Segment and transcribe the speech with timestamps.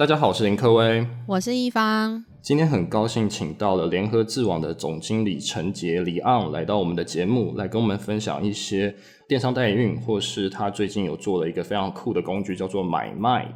[0.00, 2.24] 大家好，我是林科威，我是一方。
[2.40, 8.94] 今天很高兴请到了联合智网的总经理陈杰李昂来到我们的节目，来跟我们分享一些
[9.28, 13.46] 电商代运，或是他最近有做了一个非常酷的工具，叫做买卖。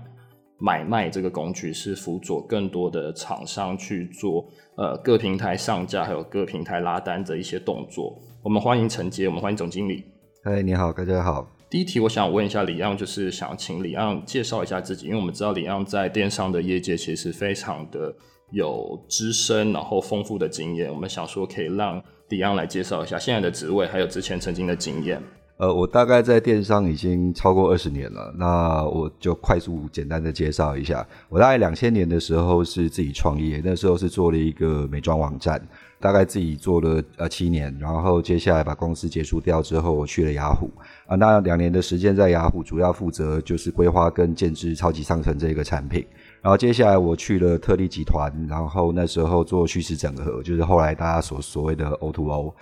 [0.58, 8.20] 买卖这个工具是辅佐更多的厂商去做呃各平台上架，还有各平台拉单的一些动作。
[8.42, 10.04] 我们欢迎陈杰，我们欢迎总经理。
[10.42, 11.53] 嗨，你好，大家好。
[11.74, 18.14] 第一题，我想问一下李昂，就是想请李昂介绍一下自己，因为我们知道李昂在电商的业界其实非常的
[18.52, 20.88] 有资深，然后丰富的经验。
[20.88, 25.20] 我们想说，可以让李昂来介绍一下现在的职位，还有之前曾经的经验。
[25.56, 31.06] 呃，我大概在电商已经超过二十年了，那我就快速简单的介绍一下。
[31.28, 35.64] 我大概两千年的时候是自己创业，那时候是做了一个美妆网站，
[36.00, 40.68] 大概自己做了呃七年，然后接下来把公司结束掉之后，我去了雅虎。
[41.06, 46.04] 啊，那两年的时间在雅虎，主要负责就是规划跟建置超级商城这个产品。
[46.42, 52.52] 然后接下来我去了特力集团，然后那时候做虚实整合，就是后来大家所所谓的 O2O。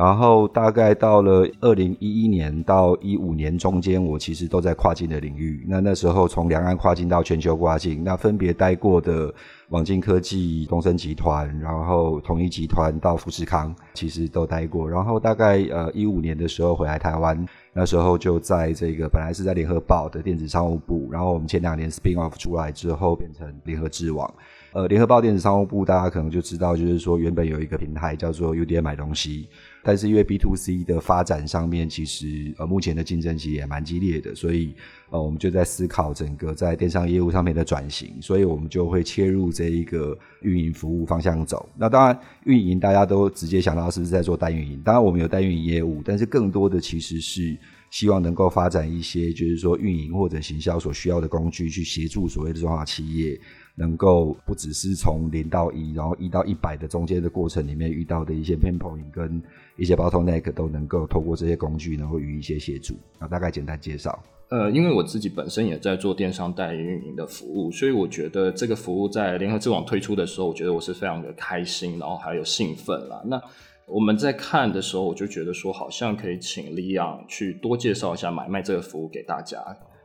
[0.00, 5.62] 然后大概到了二零一一年到一五年中间，我其实都在跨境的领域。
[5.68, 9.30] 那那时候从两岸跨境到全球跨境，那分别待过的
[9.68, 14.88] 网境科技、东森集团，然后统一集团到富士康，其实都待过。
[14.88, 24.32] 然后大概呃一五年的时候回来台湾，那时候就在这个本来是在联合报的电子商务部，然后我们前两年 spin off 出来之后变成联合智网。
[24.72, 29.46] 呃，联合报电子商务部大家可能就知道，就是说原本有一个平台叫做 UDN 买东西。
[29.82, 34.74] 但是因为 B to C 的发展上面，其实呃目前的竞争其实也蛮激烈的，所以
[35.10, 41.68] 呃我们就在思考整个在电商业务上面的转型，所以我们就会切入这一个运营服务方向走。
[41.76, 44.80] 那当然运营大家都直接想到是不是在做代运营？
[44.84, 47.56] 当然我们有代运营业务，但是更多的其实是
[47.90, 53.40] 希望能够发展一些就是说运营或者行销所需要的工具，去协助所谓的中小企业。
[53.74, 59.40] 能够不只是从零到一，然后一到一百的中间的过程里面遇到的一些 pain point 跟
[59.76, 62.94] 一些 bottleneck 都能够透过这些工具，能够予以一些协助。
[63.18, 64.18] 啊，大概简单介绍。
[64.50, 73.22] 呃，因为我自己本身也在做电商代理运营的服务，所以我觉得这个服务在联合智网推出的时候，我觉得我是非常的开心，然后还有兴奋啦。
[73.26, 73.40] 那
[73.86, 79.58] 我们在看的时候，我就觉得说，好像可以请李昂去多介绍一下买卖这个服务给大家。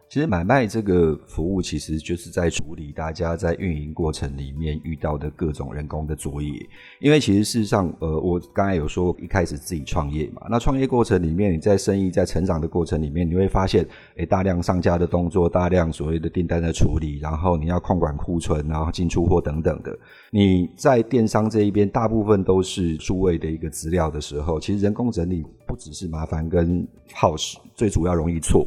[0.08, 6.66] 其实买卖这个服务，其实就是在处理大家在运营过程里面遇到的各种人工的作业。
[7.00, 13.86] 因为其实事实上，呃，我刚才有说一开始自己创业嘛，那创业过程里面，你在生意在成长的过程里面，你会发现，
[14.18, 19.98] 诶，大量上架的动作，大量所谓的订单的处理，然后你要控管库存，然后进出货等等的。
[20.30, 28.66] 你在电商这一边，大部分都是数位的一个资料的时候，其实人工整理不只是麻烦跟耗时，最主要容易错。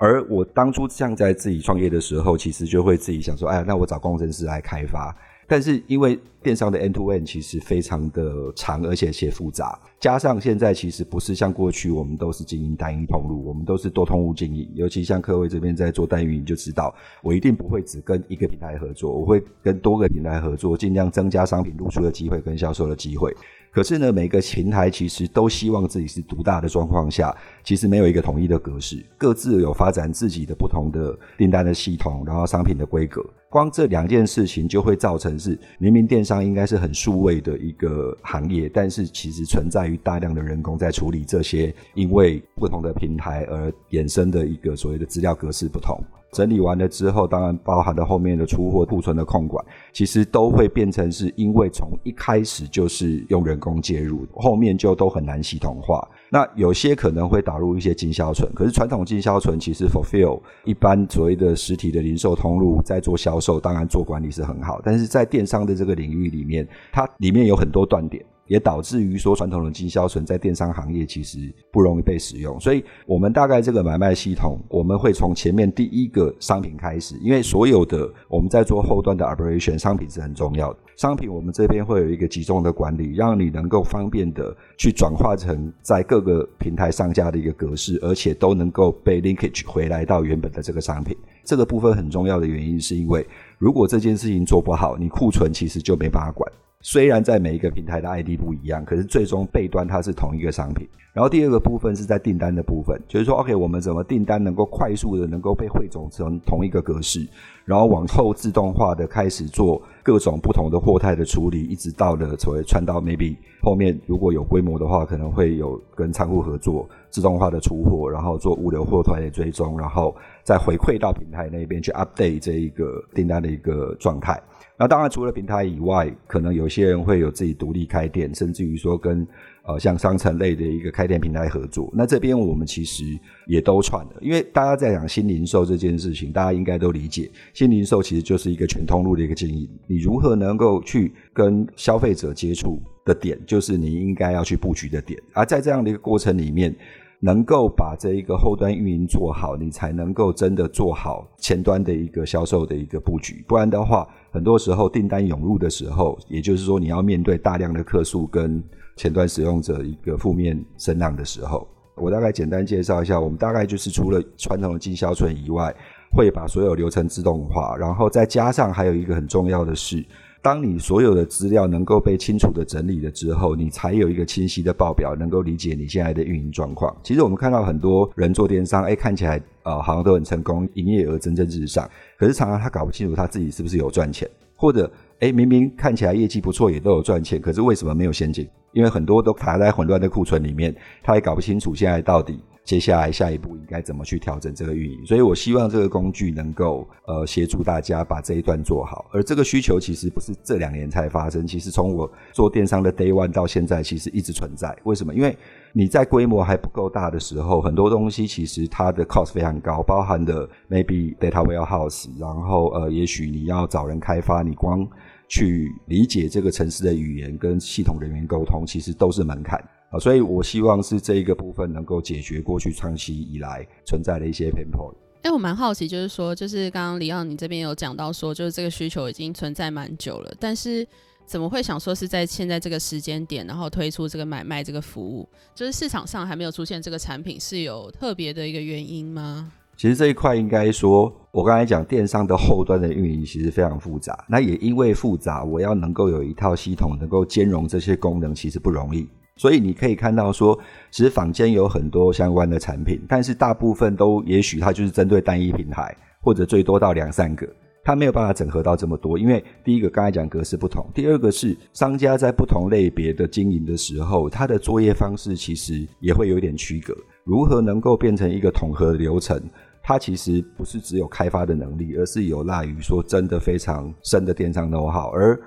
[0.00, 5.14] 而我当初像在自己创业的时候，其实就会自己想说，哎，那我找工程师来开发。
[5.46, 14.68] 但是因为电商的 end to end 其实非常的长，而且且复杂，加上现在其实不是像过去我们都是经营单一通路，我们都是多通路经营。
[14.74, 23.34] 尤其像科威这边在做代运营，就知道我一定不会只跟一个平台合作，我会跟多个平台合作，尽量增加商品露出的机会跟销售的机会。
[23.72, 33.24] 可是呢，每个平台其实都希望自己是独大的状况下，其实没有一个统一的格式，各自有发展自己的不同的订单的系统，然后商品的规格。
[33.48, 46.00] 光这两件事情就会造成是，明明电上应该是很数位的一个行业，但是其实存在于大量的人工在处理这些，因为不同的平台而衍生的一个所谓的资料格式不同。
[46.32, 56.06] 整理完了之后，当然包含了后面的出货库存的控管，其实都会变成是因为从一开始就是用人工介入，后面就都很难系统化。
[56.30, 68.24] 那有些可能会导入一些经销存，可是传统经销存其实 fulfill 一般所谓的实体的零售通路在做销售，当然做管理是很好，但是在电商的这个领域里面，它里面有很多断点。
[68.50, 71.38] 也导致于说传统的经销存在电商行业其实
[71.70, 80.80] 不容易被使用，所以我们大概这个买卖系统，我们会从前面第一个商品开始，因为所有的我们在做后端的 operation，商品是很重要的。
[80.96, 91.16] 商品我们这边会有一个集中的管理，让你能够方便的去转化成在各个平台上架的一个格式，而且都能够被 linkage 回来到原本的这个商品。
[91.44, 93.24] 这个部分很重要的原因是因为，
[93.58, 96.50] 如果这件事情做不好，你库存其实就没办法管。
[96.82, 100.88] 虽然在每一个平台的 ID 不一样，可是最终背端它是同一个商品。
[101.12, 107.28] 然后第二个部分是在订单的部分，就是说，OK，我们怎么订单能够快速的能够被汇总成同一个格式，
[107.64, 124.40] 然后往后自动化的开始做各种不同的货态的处理，一直到了所谓传到 maybe 后面如果有规模的话，可能会有跟仓库合作自动化的出货，然后做物流货团的追踪，然后再回馈到平台那边去 update 这一个订单的一个状态。
[124.80, 129.24] 那当然除了平台以外，可能有些人会有自己独立开店，甚至于说跟。
[129.62, 133.04] 呃，像商城类的一个开店平台合作，那这边我们其实
[133.46, 146.74] 也都串了，因为大家在讲新零售这件事情，大家应该都理解，新零售其实就是一个全通路的一个经营，你如何能够去跟消费者接触的点，就是你应该要去布局的点，而在这样的一个过程里面，
[147.20, 158.62] 能够把这一个后端运营做好，你才能够真的做好前端的一个销售的一个布局，不然的话，很多时候订单涌入的时候，也就是说你要面对大量的客诉跟。
[158.96, 165.74] 前端使用者一个负面声浪的时候，我大概简单介绍一下，我们大概就是除了传统的进销存以外，
[166.12, 170.04] 会把所有流程自动化，然后再加上还有一个很重要的是，
[170.42, 176.96] 当你所有的资料能够被清楚的整理了之后，你才有一个清晰的报表，能够理解你现在的运营状况。
[177.02, 181.86] 其实我们看到很多人做电商，哎，看起来呃好像都很成功，营业额蒸蒸日上，
[182.18, 184.26] 可是常常他搞不清楚他自己是不是有赚钱，
[184.56, 188.48] 或者哎明明看起来业绩不错，也都有赚钱，可是为什么没有现金？
[188.72, 195.04] 因为很多都卡在混乱的库存里面，他也搞不清楚现在到底接下来下一步应该怎么去调整这个运营。
[195.06, 199.06] 所以我希望这个工具能够呃协助大家把这一段做好。
[199.12, 204.76] 而这个需求其实不是这两年才发生，其实从我做电商的 day one 到现在，其实一直存在。
[204.84, 205.14] 为什么？
[205.14, 205.36] 因为
[205.72, 214.86] 你在规模还不够大的时候，很多东西其实它的 cost 非常高，包含的 maybe data warehouse，然后呃也许你要找人开发，你光。
[215.32, 224.94] 去理解这个城市的语言跟系统人员沟通，其实都是门槛啊，所以我希望是这一个部分能够解决过去长期以来存在的一些 pain point。
[225.22, 230.86] 哎，我蛮好奇，就是说，就是刚刚李奥你这边有讲到说，就是这个需求已经存在蛮久了，但是
[231.26, 239.52] 怎么会想说是在现在这个时间点，然后推出这个买卖这个服务，就是市场上还没有出现这个产品，是有特别的一个原因吗？
[239.76, 244.24] 其实这一块应该说，我刚才讲电商的后端的运营其实非常复杂。
[244.28, 249.08] 那也因为复杂，我要能够有一套系统能够兼容这些功能，其实不容易。
[249.40, 250.58] 所以你可以看到说，
[250.90, 257.48] 其实坊间有很多相关的产品，但是大部分都也许它就是针对单一平台，或者最多到两三个，
[257.82, 259.18] 它没有办法整合到这么多。
[259.18, 266.94] 因为第一个刚才讲格式不同，第二个是商家在不同类别的经营的时候，它的作业方式其实也会有一点区隔。
[267.24, 269.40] 如何能够变成一个统合流程？
[269.82, 275.08] 它其实不是只有开发的能力，而是有赖于说真的非常深的电商 know-how。
[275.10, 275.40] 而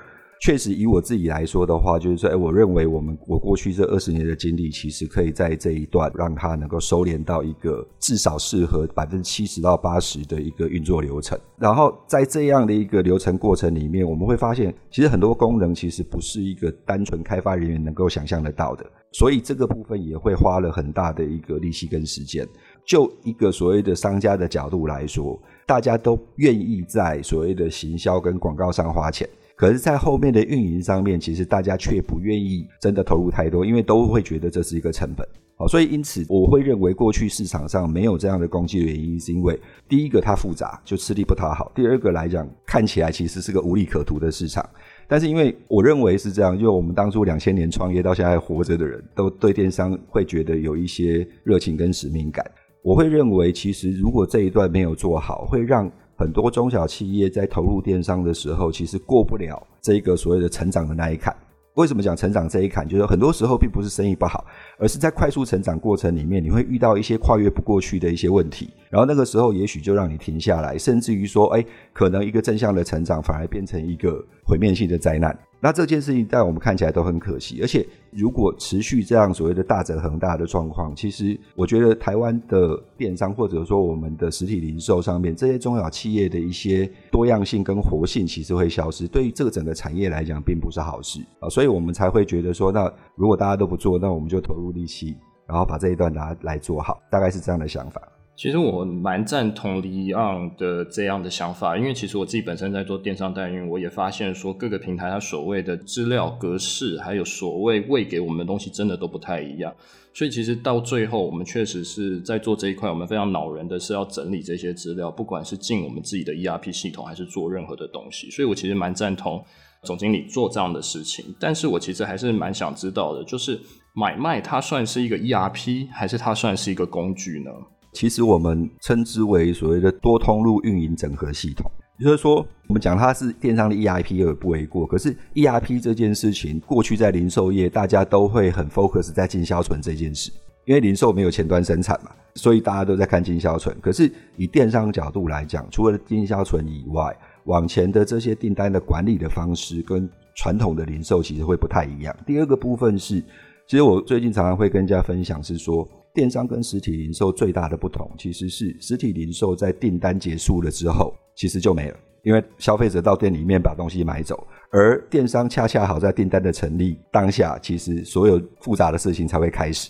[0.43, 11.39] 确实以我自己来说的话，就是说，哎，我认为我们我过去这二十年的经历，其实可以在这一段让它能够收敛到一个至少适合百分之七十到八十的一个运作流程。
[11.57, 22.45] 然后在这样的一个流程过程里面，我们会发现，其实很多功能其实不是一个单纯开发人员能够想象得到的，所以这个部分也会花了很大的一个力气跟时间。
[22.85, 29.25] 就一个所谓的商家的角度来说，大家都愿意在所谓的行销跟广告上花钱，
[29.63, 35.25] 可是，在后面的运营上面，其实大家却不愿意真的投入太多，因为都会觉得这是一个成本。
[35.55, 39.57] 好，所以因此我会认为，过去市场上没有这样的工具的原因，是因为
[39.87, 44.69] 第一个它复杂，就吃力不讨好；第二个来讲，看起来其实是个无利可图的市场。
[45.07, 52.45] 但是因为我认为是这样，就我们当初两千年创业到现在还活着的人都对电商会觉得有一些热情跟使命感。
[52.83, 61.35] 我会认为，其实如果这一段没有做好，会让很多中小企业在投入电商的时候，其实过不了这个所谓的成长的那一坎。
[61.75, 62.87] 为什么讲成长这一坎？
[62.87, 64.45] 就是很多时候并不是生意不好，
[64.83, 75.33] 而是在快速成长过程里面，你会遇到一些跨越不过去的一些问题，然后那个时候也许就让你停下来，甚至于说，哎，可能一个正向的成长反而变成一个毁灭性的灾难。
[75.61, 95.15] 那这件事情在我们看起来都很可惜，而且如果持续这样所谓的大者恒大的状况，其实我觉得台湾的电商或者说我们的实体零售上面这些中小企业的一些多样性跟活性，其实会消失，对于这个整个产业来讲，并不是好事啊，所以我们才会觉得说，那如果大家都不做，那我们就投入力气，
[95.47, 98.01] 然后把这一段拿来做好，大概是这样的想法。
[98.35, 109.71] 其实我蛮赞同李昂的这样的想法，因为其实我自己本身在做电商代运，我也发现说各个平台它所谓的资料格式，还有所谓喂给我们的东西，真的都不太一样。
[110.15, 118.31] 所以其实到最后，我们确实是在做这一块，我们非常恼人的是要整理这些资料，不管是进我们自己的 ERP 系统，还是做任何的东西。
[118.31, 119.43] 所以我其实蛮赞同
[119.83, 123.59] 总经理做这样的事情，但是我其实还是蛮想知道的，就是
[123.95, 127.51] 买卖它算是一个 ERP，还是它算是一个工具呢？
[127.93, 131.69] 其实我们称之为所谓的多通路运营整合系统，
[131.99, 134.87] 也就是说，我们讲它是电商的 ERP 也不为过。
[134.87, 140.31] 可是 ERP 这件事情，过去在零售业大家都会很 focus 在进销存这件事，
[140.65, 143.79] 因为零售没有前端生产嘛，所以大家都在看进销存。
[143.79, 152.15] 可是以电商角度来讲，除了进销存以外，往前的这些订单的管理的方式跟传统的零售其实会不太一样。
[152.25, 153.23] 第二个部分是，
[153.67, 155.87] 其实我最近常常会跟大家分享是说。
[156.15, 169.89] 电商跟实体零售最大的不同，其实是实体零售在订单结束了之后，其实就没了，因为消费者到店里面把东西买走，而电商恰恰好在订单的成立当下，其实所有复杂的事情才会开始。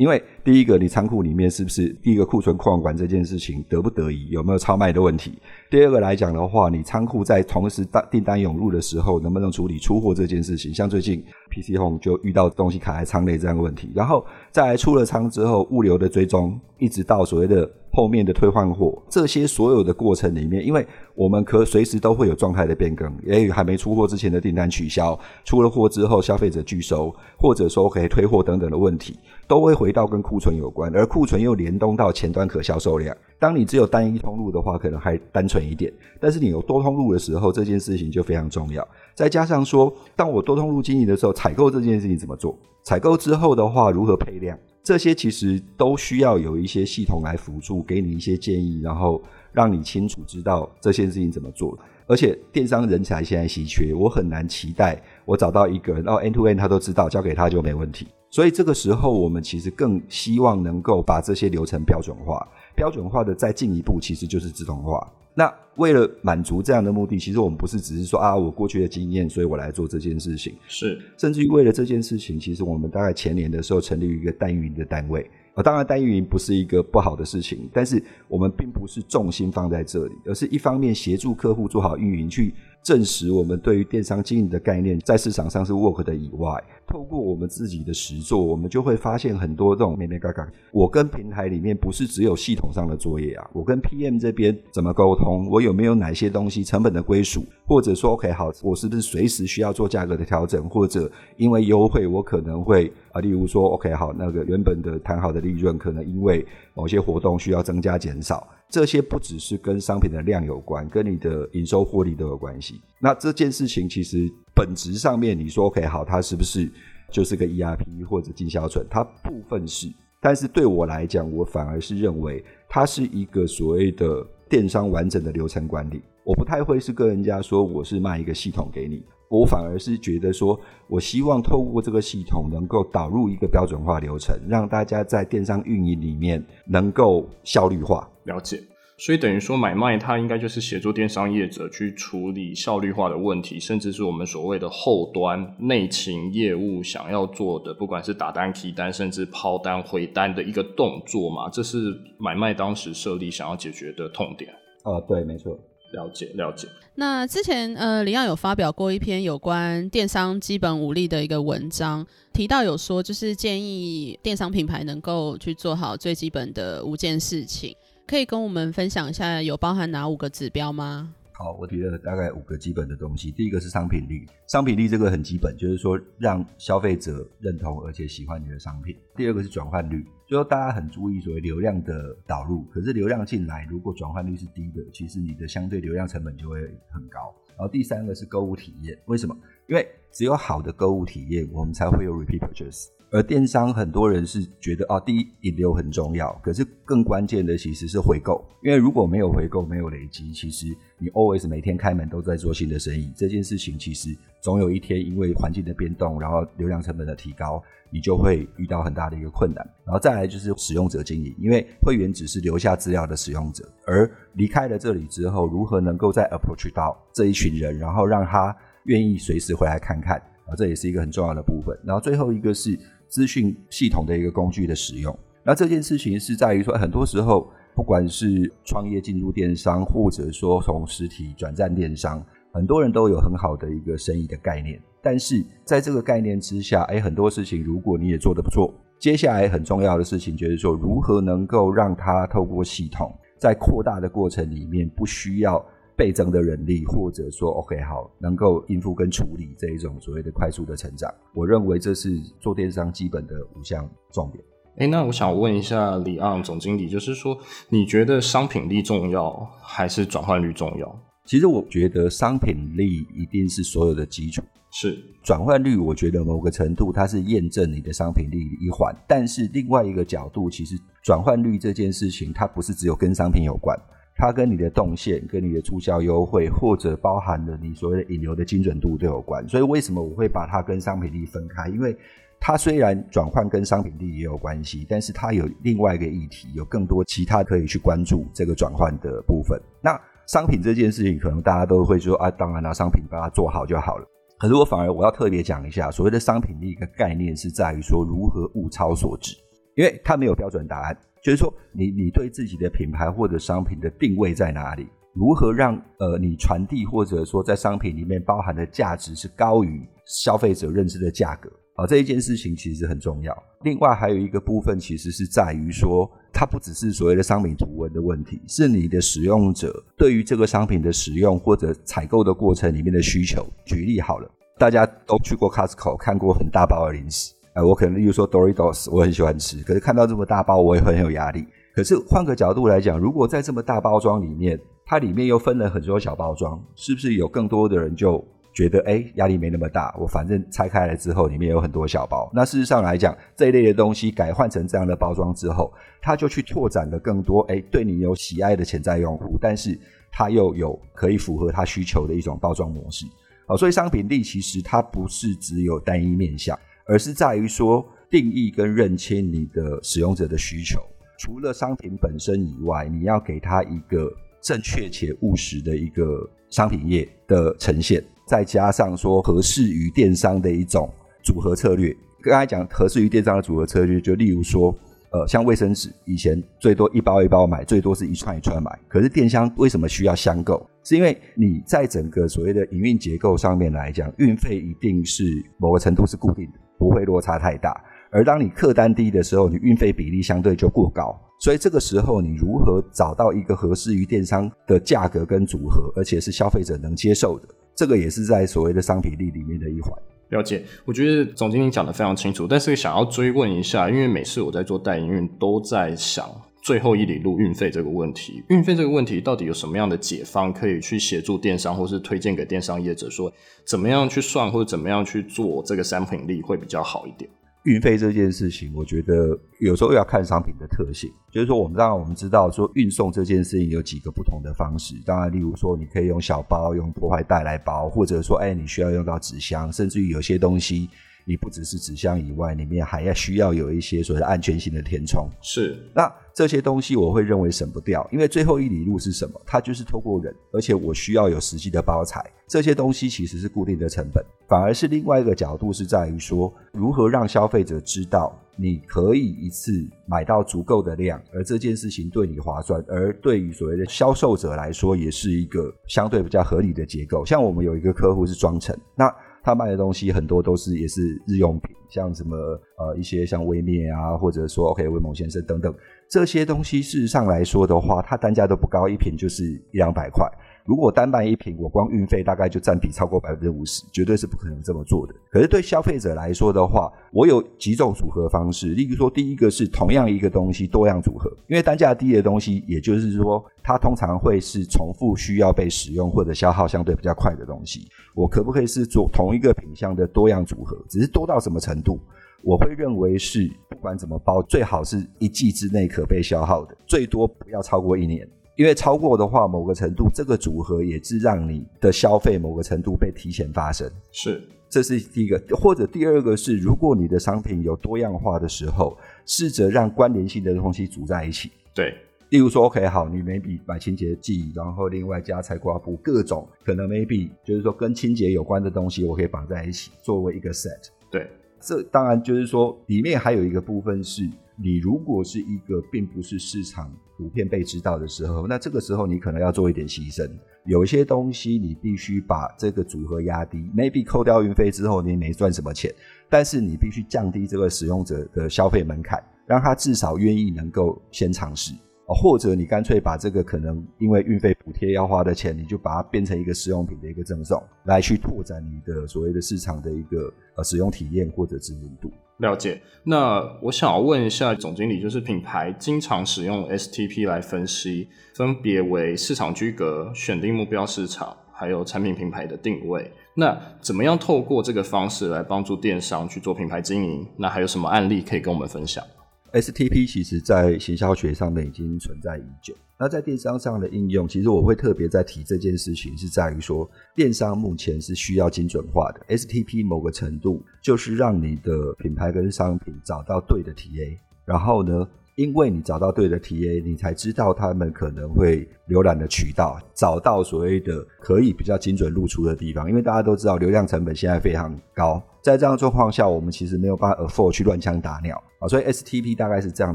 [0.00, 5.38] 因为第一个，你仓库里面是不是第一个库存控管这件事情得不得已，有没有超卖的问题？
[5.70, 10.72] 第二个来讲的话，你仓库在同时单订单涌入的时候，能不能处理出货这件事情？
[10.72, 17.70] 像最近 PC Home 就遇到东西卡在仓内这样的问题，然后在出了仓之后，物流的追踪，一直到所谓的。
[17.92, 29.18] 后面的退换货，这些所有的过程里面，因为我们可随时都会有状态的变更，也还没出货之前的订单取消，出了货之后消费者拒收，或者说可以退货等等的问题，
[29.48, 33.16] 都会回到跟库存有关，而库存又联动到前端可销售量。
[33.38, 38.86] 当你只有单一通路的话，可能还单纯一点，但是你有多通路的时候，这件事情就非常重要。
[39.14, 42.56] 再加上说，当我多通路经营的时候，采购这件事情怎么做？
[42.84, 44.56] 采购之后的话，如何配量？
[44.82, 49.22] 这些其实都需要有一些系统来辅助，给你一些建议，然后
[49.52, 51.78] 让你清楚知道这些事情怎么做。
[52.06, 58.08] 而且电商人才现在稀缺，我很难期待我找到一个人，然后 end to N 他都知道，交给他就没问题。
[58.30, 62.48] 所以这个时候，我们其实更希望能够把这些流程标准化。
[62.74, 65.06] 标准化的再进一步，其实就是自动化。
[65.40, 70.54] 那为了满足这样的目的，其实我们不是只是说啊，我过去的经验，所以我来做这件事情。
[70.68, 75.22] 是，甚至于为了这件事情，其实我们大概前年的时候成立一个代运营的单位。
[75.54, 82.54] 啊，当然代运营不是一个不好的事情，但是我们并不是重心放在这里，而是一方面协助客户做好运营去。
[82.82, 90.46] 证实我们对于电商经营的概念在市场上是 work 的以外，透过我们自己的实作，我们就会发现很多这种眉眉角角。
[90.72, 95.46] 我跟平台里面不是只有系统上的作业啊，我跟 PM 这边怎么沟通？
[95.50, 97.44] 我有没有哪些东西成本的归属？
[97.66, 100.66] 或者说 OK 好，我是不是随时需要做价格的调整？
[100.68, 108.48] 或者因为优惠，我可能会啊，例如说 OK 好，那个原本的谈好的利润，可能因为某些活动需要增加减少。
[108.70, 112.80] 这些不只是跟商品的量有关，跟你的营收获利都有关系。
[113.00, 116.70] 那这件事情其实本质上面，你说 OK 好，它是不是
[117.10, 118.86] 就是个 ERP 或者经销存？
[118.88, 119.88] 它部分是，
[120.20, 126.00] 但是对我来讲，我反而是认为它是一个所谓的电商完整的流程管理。
[126.22, 129.02] 我不太会是跟人家说我是卖一个系统给你。
[129.28, 130.58] 我反而是觉得说，
[130.88, 138.10] 我希望透过这个系统能够导入一个标准化流程，让大家在电商运营里面能够效率化。
[138.30, 138.62] 了解，
[138.96, 151.78] 所以等于说买卖它应该就是协助电商业者去处理效率化的问题，甚至是我们所谓的后端内勤业务想要做的，不管是打单、提单，甚至抛单、回单的一个动作嘛，这是
[152.18, 154.54] 买卖当时设立想要解决的痛点。
[154.84, 155.58] 呃，对，没错。
[155.92, 156.68] 了解了解。
[156.94, 167.74] 那之前呃，李耀有发表过一篇有关电商基本武力的一个文章，提到有说就是建议电商品牌能够去做好最基本的五件事情，
[168.10, 171.14] 可以跟我们分享一下有包含哪五个指标吗？
[171.30, 173.30] 好，我提了大概五个基本的东西。
[173.30, 178.96] 第一个是商品力，商品力这个很基本，就是说让消费者认同而且喜欢你的商品。
[179.14, 187.32] 第二个是转换率，就说大家很注意所谓流量的导入，可是流量进来如果转换率是低的，其实你的相对流量成本就会很高。
[187.50, 189.36] 然后第三个是购物体验，为什么？
[189.68, 192.88] 因为只有好的购物体验，我们才会有 repeat purchase。
[193.12, 198.44] 而电商很多人是觉得啊，第一引流很重要，可是更关键的其实是回购。
[198.62, 209.68] 因为如果没有回购，没有累积，其实你 always 每天开门都在做新的生意，这件事情其实总有一天因为环境的变动，然后流量成本的提高，你就会遇到很大的一个困难。
[209.84, 221.76] 然后再来就是使用者经营，因为会员只是留下资料的使用者，而离开了这里之后，如何能够再 approach 到这一群人，然后让他愿意随时回来看看啊，这也是一个很重要的部分。
[221.84, 222.78] 然后最后一个是。
[223.10, 245.64] 资讯系统的一个工具的使用，那这件事情是在于说，很多时候不管是创业进入电商，或者说从实体转战电商，很多人都有很好的一个生意的概念，但是在这个概念之下，哎，很多事情如果你也做得不错，接下来很重要的事情就是说，如何能够让它透过系统在扩大的过程里面，不需要
[246.00, 251.12] 倍增的人力，或者说 OK 好，能够应付跟处理这一种所谓的快速的成长。
[251.34, 254.42] 我认为这是做电商基本的五项重点。
[254.78, 257.36] 哎，那我想问一下李昂总经理，就是说，
[257.68, 261.00] 你觉得商品力重要还是转换率重要？
[261.26, 264.42] 其实我觉得商品力一定是所有的基础，
[264.72, 268.96] 是转换率，我觉得某个程度它是验证你的商品力一环。
[269.06, 273.78] 但是另外一个角度，其实转换率这件事情，它不是只有跟商品有关，
[274.20, 279.48] 它跟你的动线、跟你的促销优惠，或者包含了你所谓的引流的精准度都有关。
[279.48, 281.68] 所以为什么我会把它跟商品力分开？
[281.68, 281.96] 因为
[282.38, 289.58] 它虽然转换跟商品力也有关系，但是它有另外一个议题，有更多其他可以去关注这个转换的部分。
[289.82, 294.06] 那商品这件事情，可能大家都会说啊，当然拿商品把它做好就好了。
[294.38, 299.34] 可是我反而我要特别讲一下，所谓的商品力一个概念是在于说如何物超所值，
[299.76, 311.50] 因为它没有标准答案，就是说你你对自己的品牌或者商品的定位在哪里，如何让呃你传递或者说在商品里面包含的价值是高于消费者认知的价格。
[311.76, 313.34] 啊，这一件事情其实很重要。
[313.62, 323.46] 另外还有一个部分，其实是在于说，它不只是所谓的商品图文的问题，是你的使用者对于这个商品的使用或者采购的过程里面的需求。
[323.64, 331.46] 举例好了，大家都去过 Costco 看过很大包的零食，呃，我可能例如说 Doritos，我很喜欢吃，可是看到这么大包，我也很有压力。
[331.74, 342.30] 可是换个角度来讲，如果在这么大包装里面，它里面又分了很多小包装，是不是有更多的人就觉得哎，压力没那么大，我反正拆开来之后，里面有很多小包。
[342.34, 349.78] 那事实上来讲，这一类的东西改换成这样的包装之后，它就去拓展了更多哎，对你有喜爱的潜在用户，但是
[350.12, 353.06] 它又有可以符合他需求的一种包装模式。
[353.46, 360.80] 好，所以商品力其实它不是只有单一面向，而是在于说定义跟认清你的使用者的需求。
[361.18, 364.10] 除了商品本身以外，你要给他一个
[364.40, 368.02] 正确且务实的一个商品页的呈现。
[368.26, 370.88] 再加上说合适于电商的一种
[371.22, 374.72] 组合策略，刚才讲合适于电商的组合策略，就例如说，
[375.10, 378.70] 呃，像卫生纸，以前最多一包一包买，最多是一串一串买。
[378.86, 380.64] 可是电商为什么需要箱购？
[380.84, 385.24] 是因为你在整个所谓的营运结构上面来讲，运费一定是
[385.58, 387.78] 某个程度是固定的，不会落差太大。
[388.10, 391.16] 而当你客单低的时候，你运费比例相对就过高。
[391.38, 397.46] 所以这个时候，你如何找到一个合适于电商的价格跟组合，而且是消费者能接受的？
[397.76, 399.92] 这个也是在所谓的商品力里面的一环。
[400.30, 406.28] 了解，我觉得总经理讲的非常清楚，但是想要追问一下，因为每次我在做代营运，都在想
[406.62, 408.42] 最后一里路运费这个问题。
[408.48, 413.32] 运费这个问题到底有什么样的解方可以去协助电商，或是推荐给电商业者，说
[413.66, 417.30] 怎么样去算，或者怎么样去做这个商品力会比较好一点？
[417.64, 421.10] 运费这件事情，我觉得有时候要看商品的特性。
[421.30, 424.94] 就是说，我们当然我们知道说运送这件事情有几个不同的方式。
[425.04, 430.88] 当然，例如说你可以用小包、用破坏袋来包，或者说，哎，你需要用到纸箱，甚至于有些东西。
[431.24, 435.28] 你不只是纸箱以外，里面还要需要有一些所谓的安全性的填充。
[435.42, 439.40] 是，那这些东西我会认为省不掉，因为最后一里路是什么？
[439.46, 442.24] 它就是透过人，而且我需要有实际的包材。
[442.48, 449.72] 这些东西其实是固定的成本，反而是另外一个角度是在于说，如何让消费者知道你可以一次
[450.06, 457.24] 买到足够的量，而这件事情对你划算，而对于所谓的销售者来说，也是一个相对比较合理的结构。
[457.24, 459.14] 像我们有一个客户是装成，那。
[459.42, 462.36] 他卖的东西很多都是也是日用品，像什么
[462.78, 465.74] 呃一些像微面啊，或者说 OK 威猛先生等等
[466.08, 470.26] 这些东西，事实上来说的话，它单价都不高，一瓶就是一两百块。
[470.64, 475.14] 如果单卖一瓶，我光运费大概就占比超过百分之五十，绝对是不可能这么做的。
[475.30, 478.68] 可是对消费者来说的话，我有几种组合方式。
[478.68, 487.88] 例如说，第一个是同样一个东西多样组合，因为单价低的东西，也就是说它通常会是重复需要被使用或者消耗相对比较快的东西。
[488.14, 490.76] 我可不可以是做同一个品相的多样组合？
[490.88, 491.98] 只是多到什么程度？
[492.42, 498.26] 我会认为是不管怎么包，最好是一季之内可被消耗的，最多不要超过一年。
[498.60, 503.90] 因为超过的话，某个程度，这个组合也是让你的消费某个程度被提前发生。
[504.12, 511.50] 是，这是第一个，或者第二个是，如果你的商品有多样化的时候，试着让关联性的东西组在一起。
[511.74, 511.94] 对，
[512.28, 520.90] 例如说，OK，好，你 maybe 买清洁剂，然后另外加菜瓜布，各种可能 maybe 就是说跟清洁有关的东西，我可以绑在一起作为一个 set。
[521.10, 521.26] 对，
[521.58, 524.28] 这当然就是说里面还有一个部分是。
[524.62, 530.26] 你如果是一个并不是市场普遍被知道的时候，那这个时候你可能要做一点牺牲。
[530.64, 535.94] 有一些东西你必须把这个组合压低，maybe 扣掉运费之后你没赚什么钱，
[536.30, 541.74] 但是你必须降低这个使用者的消费门槛，让他至少愿意能够先尝试。
[542.06, 552.10] 或者你干脆把这个可能因为运费补贴要花的钱，你就把它变成一个试用品的一个赠送，来去拓展你的所谓的市场的一个呃使用体验或者知名度。
[552.40, 552.80] 了解。
[553.04, 563.10] 那我想要问一下总经理，就是品牌经常使用 STP 来分析，分别为市场居格、选定目标市场，还有产品品牌的定位。
[563.34, 567.26] 那怎么样透过这个方式来帮助电商去做品牌经营？
[567.36, 569.04] 那还有什么案例可以跟我们分享
[569.52, 579.36] ？STP 其实在行销学上面已经存在已久，那在电商上的应用，其实我会特别在提这件事情，是在于说，电商目前是需要精准化的。
[579.36, 592.88] STP 某个程度就是让你的品牌跟商品找到对的 TA，然后呢，因为你找到对的 TA，你才知道他们可能会浏览的渠道，找到所谓的可以比较精准露出的地方。
[592.88, 598.40] 因为大家都知道流量成本现在非常高，在这样的状况下，我们其实没有办法 afford 去乱枪打鸟。
[598.60, 599.94] 啊，所以 STP 大概是这样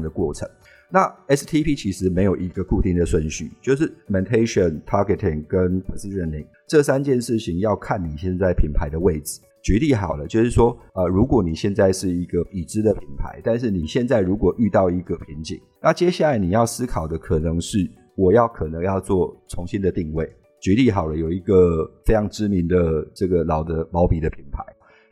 [0.00, 0.46] 的过程。
[0.88, 9.40] 那 STP 其实没有一个固定的顺序，就是 mentation、targeting 跟 positioning 这三件事情要看你现在品牌的位置。
[9.62, 17.78] 举例好了，就是说，呃，如果你现在是一个已知的品牌，但是你现在如果遇到一个瓶颈，那接下来你要思考的可能是，
[18.14, 20.30] 我要可能要做重新的定位。
[20.60, 24.62] 举例好了，有一个非常知名的这个老的毛笔的品牌，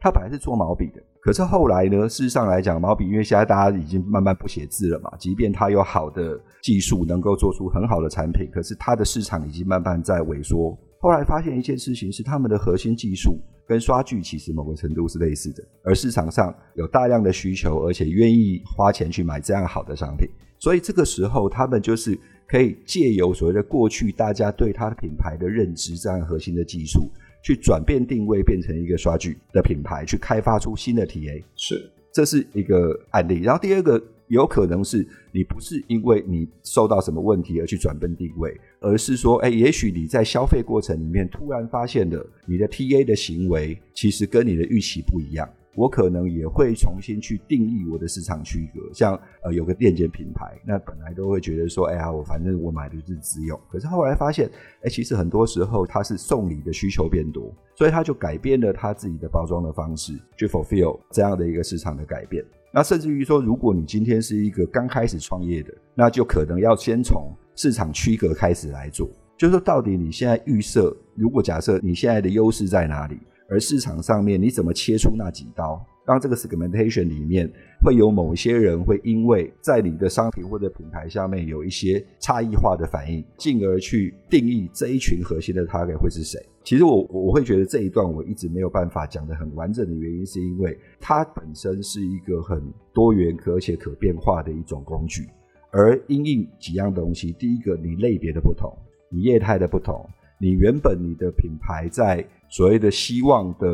[0.01, 1.03] 它本来是做毛笔的。
[1.25, 2.07] 可是后来呢？
[2.07, 10.79] 事实上来讲，毛笔因为现在大家已经慢慢不写字了嘛，即便它有好的技术，能够做出很好的产品，可是它的市场已经慢慢在萎缩。
[11.01, 27.11] 后来发现一件事情是，他们的核心技术跟刷具其实某个程度是类似的，而市场上有大量的需求，而且愿意花钱去买这样好的商品，所以这个时候他们就是可以借由所谓的过去大家对它的品牌的认知，这样核心的技术。
[27.45, 33.43] 去转变定位，变成一个刷具的品牌，去开发出新的 TA，是，这是一个案例。
[33.43, 45.47] 然后第二个，有可能是你不是因为你受到什么问题而去转变定位，而是说，哎，也许你在消费过程里面突然发现了你的 TA 的行为其实跟你的预期不一样。
[45.77, 54.51] 我可能也会重新去定义我的市场区隔，像呃有个电竞品牌，那本来都会觉得说，哎呀，我反正我买的是自用，可是后来发现，
[54.83, 62.45] 哎，其实很多时候它是送礼的需求变多，所以他就改变了他自己的包装的方式，去 fulfill 这样的一个市场的改变。
[62.73, 73.19] 那甚至于说，如果你今天是一个刚开始创业的，那就可能要先从市场区隔开始来做，就是说到底你现在预设，如果假设你现在的优势在哪里？
[73.49, 77.51] 而市场上面，你怎么切出那几刀，让这个 segmentation 里面
[77.85, 86.41] 会有某些人会因为在你的商品或者品牌下面有一些差异化的反应，进而去定义这一群核心的 target 会是谁？
[86.65, 92.63] 其实我我会觉得这一段我一直没有办法讲得很完整的原因，是因为它本身是一个很
[92.95, 95.29] 多元而且可变化的一种工具，
[95.71, 98.73] 而因应几样东西，第一个你类别的不同，
[99.11, 100.09] 你业态的不同。
[100.45, 103.67] 你原本你的品牌在所谓的希望的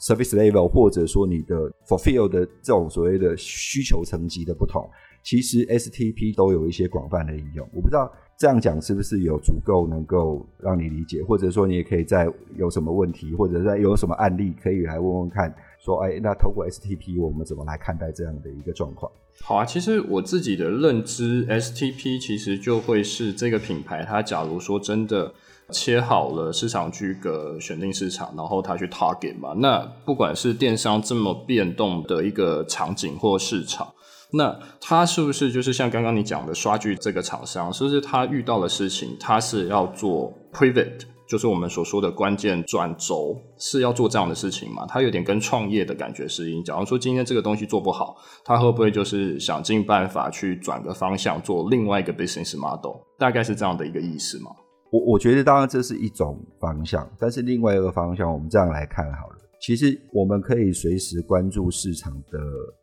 [0.00, 4.88] service level，或者说你的 fulfill 的这种所谓的需求层级的不同，
[5.22, 7.68] 其实 STP 都有一些广泛的应用。
[7.74, 19.12] 我不知道这样讲是不是有足够能够让你理解，或者说你也可以在有什么问题，或者在有什么案例可以来问问看，说哎，那透过 STP 我们怎么来看待这样的一个状况？
[19.42, 25.34] 好啊，其实我自己的认知，STP 其实就会是这个品牌，它假如说真的。
[25.70, 29.54] 切好了市场区隔，选定市场，然后他去 target 嘛。
[29.56, 33.92] 那不管是电商这么变动的一个场景或市场，
[34.32, 44.84] 那他是不是就是像刚刚你讲的刷剧这个厂商，是不是他遇到的事情，他是要做 pivot，就是我们所说的关键转轴，是要做这样的事情嘛？
[44.86, 46.64] 他有点跟创业的感觉是一样。
[46.64, 52.96] 假如说今天这个东西做不好，他会不会就是想尽办法去转个方向，做另外一个 business model？
[53.18, 54.50] 大概是这样的一个意思吗？
[54.94, 59.36] 我我觉得当然这是一种方向，但是另外一个方向，我们这样来看好了。
[59.60, 62.38] 其实我们可以随时关注市场的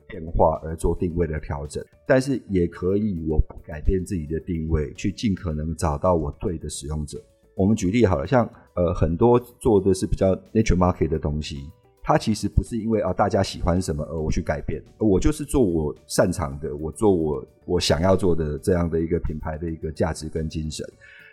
[0.10, 7.18] 变化而做定位的调整，但是也可以我不改变自己的定位，去尽可能找到我对的使用者。
[7.56, 8.46] 我们举例好了，像
[8.76, 11.70] 呃很多做的是比较 nature market 的东西，
[12.04, 20.86] 它其实不是因为啊大家喜欢什么而我去改变，我就是做我擅长的，我做我我想要做的这样的一个品牌的一个价值跟精神。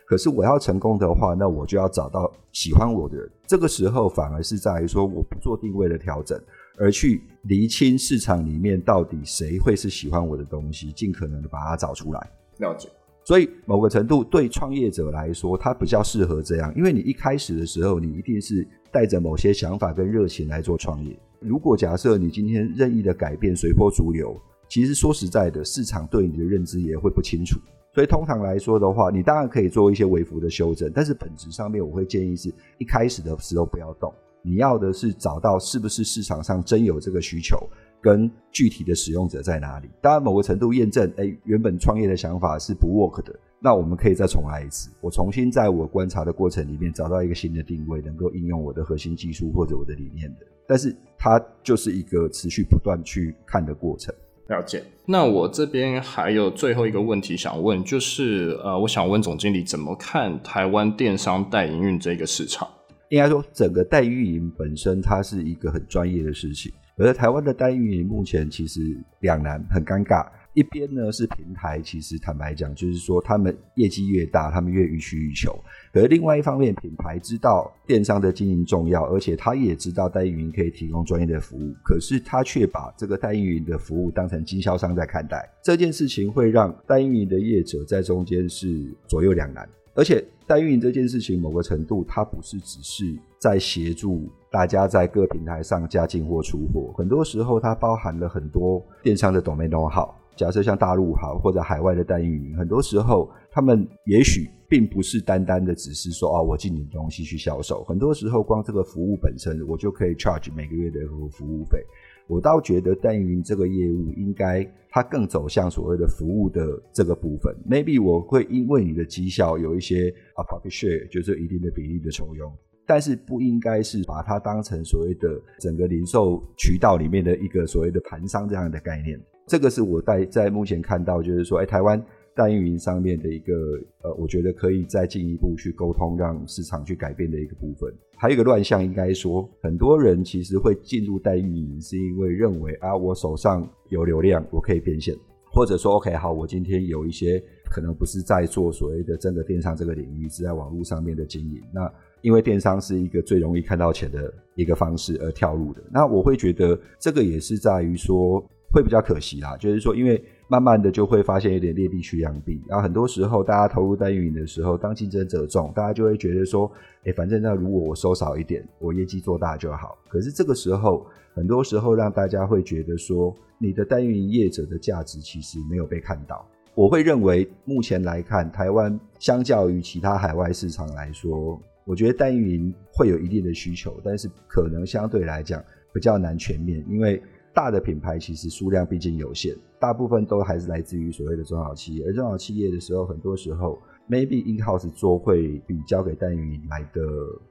[0.08, 3.30] 可是我要成功的话，那我就要找到喜欢我的人。
[3.46, 6.40] 这个时候反而是在于说，我不做定位的调整，
[6.78, 12.30] 而去厘清市场里面到底谁会是喜欢我的东西，尽可能的把它找出来。
[12.56, 12.88] 了解。
[13.22, 21.14] 所以某个程度对创业者来说，他比较适合这样，因为你一开始的时候，你一定是带着某些想法跟热情来做创业。
[21.40, 24.40] 如果假设你今天任意的改变，随波逐流，
[24.70, 27.60] 其实说实在的，市场对你的认知也会不清楚。
[27.98, 34.14] 所以通常来说的话，你当然可以做一些微幅的修正，但是本质上面我会建议是一开始的时候不要动。
[34.40, 37.58] 你要的是找到是不是市场上真有这个需求，
[38.00, 39.88] 跟具体的使用者在哪里。
[40.00, 44.92] 当然某个程度验证，哎，原本创业的想法是不 work 的，那我们可以再重来一次。
[45.00, 50.46] 我重新在我观察的过程里面找到一个新的定位，能够应用我的核心技术或者我的理念的。
[50.68, 54.14] 但是它就是一个持续不断去看的过程。
[54.48, 54.82] 了解。
[55.06, 62.68] 那我这边还有最后一个问题想问，就是呃，我想问总经理怎么看台湾电商代营运这个市场？
[63.10, 68.80] 应该说，整个代运营本身它是一个很专业的事情，而台湾的代运营目前其实
[69.20, 70.26] 两难，很尴尬。
[70.58, 75.56] 一边呢是平台，其实坦白讲，就是说他们业绩越大，他们越予取予求。
[75.92, 85.48] 可是另外一方面，品牌知道电商的经营重要，而且他也知道代运营可以提供专业的服务，可是他却把这个代运营的服务当成经销商在看待。
[85.62, 89.68] 这件事情会让代运营的业者在中间是左右两难。
[89.94, 100.08] 而且代运营这件事情，某个程度它不是只是在协助大家在各平台上加进货出货，很多时候它包含了很多电商的 domain know-how。
[100.38, 107.82] 假设像大陆好，或者海外的代运营，很多时候他们也许并不是单单的只是说啊，我进你的东西去销售。
[107.82, 111.00] 很多时候光这个服务本身，我就可以 charge 每个月的
[111.32, 111.84] 服务费。
[112.28, 116.60] 我倒觉得代运营这个业务应该它更走向所谓的服务的
[116.92, 117.52] 这个部分。
[117.68, 122.52] Maybe 我会因为你的绩效有一些啊 profit share，就是一定的比例的抽佣，
[122.86, 129.18] 但是不应该是把它当成所谓的整个零售渠道里面的一个所谓的盘商这样的概念。
[129.48, 132.00] 这个是我在在目前看到，就是说，哎，台湾
[132.36, 133.54] 代运营上面的一个，
[134.02, 137.92] 呃，我觉得可以再进一步去沟通，让市场去改变的一个部分。
[138.14, 145.16] 还有一个乱象，应该说，很多人其实会进入代运营，是因为认为啊，我手上有流量，我可以变现，
[145.50, 151.62] 或者说，OK，好，我今天有一些可能不是在做所谓的真的电商这个领域，是在网络上面的经营。
[151.72, 158.44] 那因为电商是一个最容易看到钱的一个方式而跳入的，那我会觉得这个也是在于说。
[158.70, 166.70] 会比较可惜啦，就是说，因为慢慢的就会发现有点劣币驱良币，然后很多时候大家投入代运营的时候，当竞争者众，大家就会觉得说，
[167.04, 169.96] 哎，反正那如果我收少一点，我业绩做大就好。
[170.06, 176.46] 可是这个时候，很多时候让大家会觉得说，你的代运营业者的价值其实没有被看到。
[176.74, 187.22] 我会认为，目前来看，台湾相较于其他海外市场来说，我觉得代运营会有一定的需求，但是可能相对来讲比较难全面，因为。
[187.58, 192.06] 大的品牌其实数量毕竟有限，大部分都还是来自于所谓的中小企业。
[192.06, 193.76] 而中小企业的时候，很多时候
[194.08, 197.02] maybe in house 做会比交给代运营来的，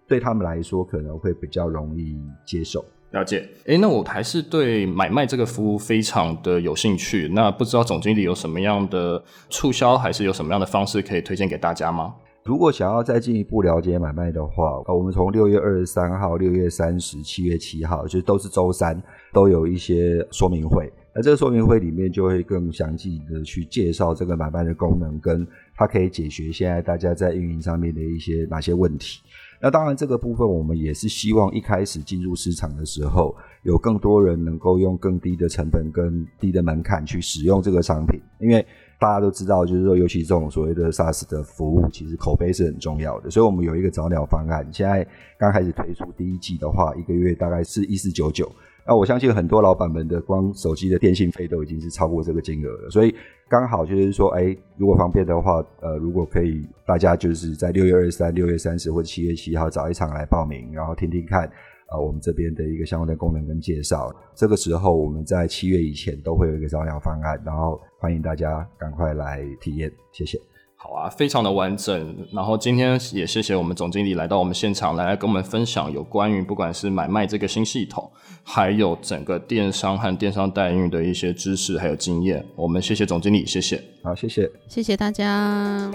[0.08, 2.86] 对他们来说可能会比较容易接受。
[3.12, 3.40] 了解。
[3.66, 7.28] 哎、欸，那我还是对买卖这个服务非常的有兴趣。
[7.34, 12.16] 那不知道总经理有什么样的促销，还是有什么样的方式可以推荐给大家吗？
[12.48, 20.90] 如果想要再进一步了解买卖的话，我们从六月二十三号、六月三十、七月七号，就都是周三，都有一些说明会。
[21.14, 29.20] 那这个说明会里面就会更详细的去介绍这个买卖的功能，跟它可以解决现在大家在运营上面的一些哪些问题。
[29.60, 38.66] 那当然，这个部分我们也是希望一开始进入市场的时候，有更多人能够用更低的成本、跟低的门槛去使用这个商品，因为。
[39.00, 43.30] 大家都知道，就是说，尤其这种所谓的 SaaS 的服务，其实口碑是很重要的。
[43.30, 45.08] 所以我们有一个早鸟方案，现在
[45.38, 48.52] 刚开始推出第一季的话，一个月大概是一四九九。
[48.88, 52.90] 那我相信很多老板们的光手机的电信费都已经是超过这个金额了。
[52.90, 53.14] 所以
[53.50, 61.52] 刚好就是说，哎，如果方便的话，呃，如果可以，大家就是在六月二十三、六月三十或者七月七号找一场来报名，然后听听看。
[61.88, 70.40] 啊，我们这边的一个相关的功能跟介绍，这个时候我们在七月以前都会有一个招疗方案，然后欢迎大家赶快来体验，谢谢。
[70.80, 72.16] 好啊，非常的完整。
[72.32, 78.10] 然后今天也谢谢我们总经理来到我们现场，来，来跟我们分享有关于不管是买卖这个新系统，
[78.44, 82.46] 还有整个电商和电商代运的一些知识还有经验。
[82.56, 83.82] 我们谢谢总经理，谢谢。
[84.04, 85.92] 好，谢谢，谢谢大家。